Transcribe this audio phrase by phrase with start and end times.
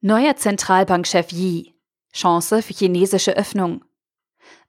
[0.00, 1.74] Neuer Zentralbankchef Yi.
[2.12, 3.84] Chance für chinesische Öffnung.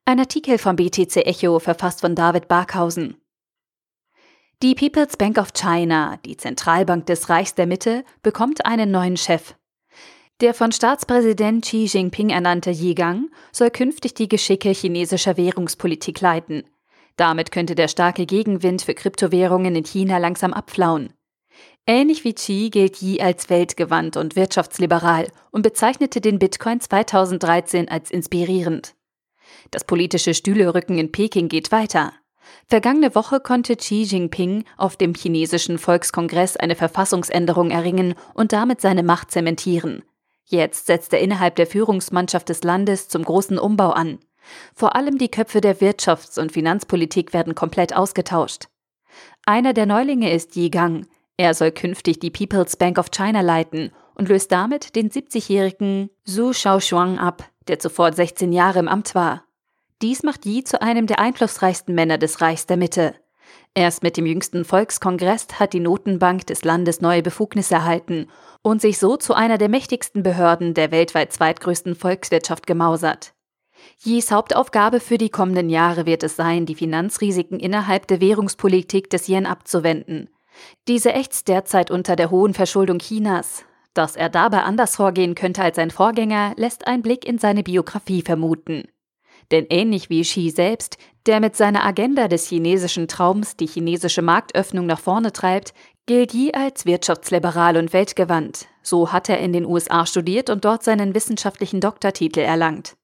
[0.03, 3.16] Ein Artikel vom BTC Echo, verfasst von David Barkhausen.
[4.63, 9.54] Die People's Bank of China, die Zentralbank des Reichs der Mitte, bekommt einen neuen Chef.
[10.41, 16.64] Der von Staatspräsident Xi Jinping ernannte Yi Gang soll künftig die Geschicke chinesischer Währungspolitik leiten.
[17.18, 21.14] Damit könnte der starke Gegenwind für Kryptowährungen in China langsam abflauen.
[21.91, 28.11] Ähnlich wie Xi gilt Yi als weltgewandt und wirtschaftsliberal und bezeichnete den Bitcoin 2013 als
[28.11, 28.93] inspirierend.
[29.71, 32.14] Das politische Stühlerücken in Peking geht weiter.
[32.67, 39.02] Vergangene Woche konnte Xi Jinping auf dem chinesischen Volkskongress eine Verfassungsänderung erringen und damit seine
[39.02, 40.03] Macht zementieren.
[40.45, 44.20] Jetzt setzt er innerhalb der Führungsmannschaft des Landes zum großen Umbau an.
[44.76, 48.67] Vor allem die Köpfe der Wirtschafts- und Finanzpolitik werden komplett ausgetauscht.
[49.44, 51.08] Einer der Neulinge ist Yi Gang,
[51.40, 56.52] er soll künftig die People's Bank of China leiten und löst damit den 70-jährigen Zhu
[56.52, 59.46] Shaoxuang ab, der zuvor 16 Jahre im Amt war.
[60.02, 63.16] Dies macht Yi zu einem der einflussreichsten Männer des Reichs der Mitte.
[63.73, 68.28] Erst mit dem jüngsten Volkskongress hat die Notenbank des Landes neue Befugnisse erhalten
[68.62, 73.34] und sich so zu einer der mächtigsten Behörden der weltweit zweitgrößten Volkswirtschaft gemausert.
[74.03, 79.30] Yis Hauptaufgabe für die kommenden Jahre wird es sein, die Finanzrisiken innerhalb der Währungspolitik des
[79.30, 80.28] Yen abzuwenden.
[80.88, 83.64] Diese ächzt derzeit unter der hohen Verschuldung Chinas.
[83.94, 88.22] Dass er dabei anders vorgehen könnte als sein Vorgänger, lässt ein Blick in seine Biografie
[88.22, 88.84] vermuten.
[89.52, 94.86] Denn ähnlich wie Xi selbst, der mit seiner Agenda des chinesischen Traums die chinesische Marktöffnung
[94.86, 95.74] nach vorne treibt,
[96.06, 98.68] gilt Yi als wirtschaftsliberal und weltgewandt.
[98.84, 102.96] So hat er in den USA studiert und dort seinen wissenschaftlichen Doktortitel erlangt.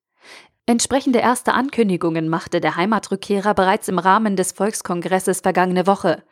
[0.67, 6.23] Entsprechende erste Ankündigungen machte der Heimatrückkehrer bereits im Rahmen des Volkskongresses vergangene Woche.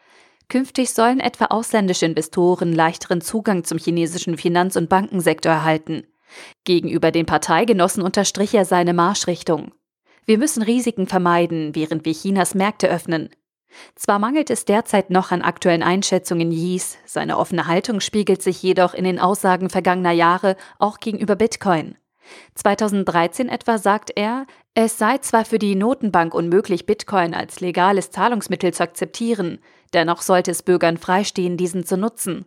[0.50, 6.04] Künftig sollen etwa ausländische Investoren leichteren Zugang zum chinesischen Finanz- und Bankensektor erhalten.
[6.64, 9.72] Gegenüber den Parteigenossen unterstrich er seine Marschrichtung.
[10.26, 13.30] Wir müssen Risiken vermeiden, während wir Chinas Märkte öffnen.
[13.96, 18.94] Zwar mangelt es derzeit noch an aktuellen Einschätzungen Yis, seine offene Haltung spiegelt sich jedoch
[18.94, 21.96] in den Aussagen vergangener Jahre auch gegenüber Bitcoin.
[22.56, 24.46] 2013 etwa sagt er,
[24.76, 29.60] es sei zwar für die Notenbank unmöglich, Bitcoin als legales Zahlungsmittel zu akzeptieren,
[29.94, 32.46] dennoch sollte es Bürgern freistehen, diesen zu nutzen.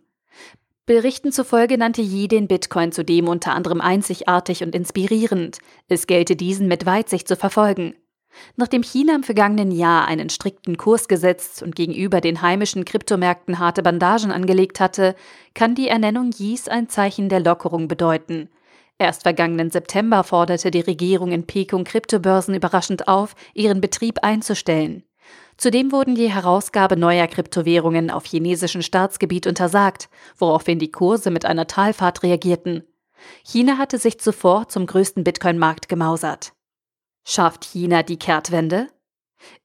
[0.85, 5.59] Berichten zufolge nannte Yi den Bitcoin zudem unter anderem einzigartig und inspirierend.
[5.89, 7.93] Es gelte diesen mit Weitsicht zu verfolgen.
[8.55, 13.83] Nachdem China im vergangenen Jahr einen strikten Kurs gesetzt und gegenüber den heimischen Kryptomärkten harte
[13.83, 15.15] Bandagen angelegt hatte,
[15.53, 18.49] kann die Ernennung Yis ein Zeichen der Lockerung bedeuten.
[18.99, 25.03] Erst vergangenen September forderte die Regierung in Peking Kryptobörsen überraschend auf, ihren Betrieb einzustellen.
[25.57, 31.67] Zudem wurden die Herausgabe neuer Kryptowährungen auf chinesischem Staatsgebiet untersagt, woraufhin die Kurse mit einer
[31.67, 32.83] Talfahrt reagierten.
[33.43, 36.53] China hatte sich zuvor zum größten Bitcoin-Markt gemausert.
[37.23, 38.87] Schafft China die Kehrtwende?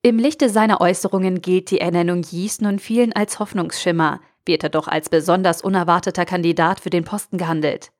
[0.03, 4.89] Im Lichte seiner Äußerungen gilt die Ernennung Yis nun vielen als Hoffnungsschimmer, wird er doch
[4.89, 7.93] als besonders unerwarteter Kandidat für den Posten gehandelt.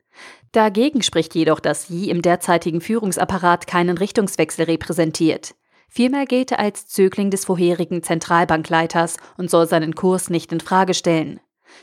[0.53, 5.55] Dagegen spricht jedoch, dass Yi im derzeitigen Führungsapparat keinen Richtungswechsel repräsentiert.
[5.89, 10.95] Vielmehr gilt er als Zögling des vorherigen Zentralbankleiters und soll seinen Kurs nicht in Frage
[10.95, 11.41] stellen.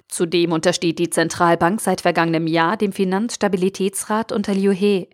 [0.07, 5.09] Zudem untersteht die Zentralbank seit vergangenem Jahr dem Finanzstabilitätsrat unter Liu He.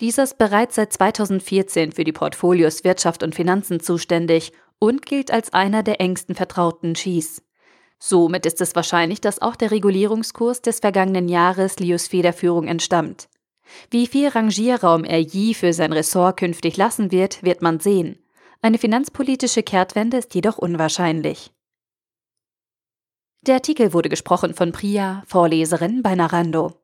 [0.00, 5.52] Dieser ist bereits seit 2014 für die Portfolios Wirtschaft und Finanzen zuständig und gilt als
[5.52, 7.43] einer der engsten Vertrauten Xis.
[7.98, 13.28] Somit ist es wahrscheinlich, dass auch der Regulierungskurs des vergangenen Jahres Lius Federführung entstammt.
[13.90, 18.18] Wie viel Rangierraum er Yi für sein Ressort künftig lassen wird, wird man sehen.
[18.60, 21.50] Eine finanzpolitische Kehrtwende ist jedoch unwahrscheinlich.
[23.42, 26.83] Der Artikel wurde gesprochen von Priya, Vorleserin bei Narando.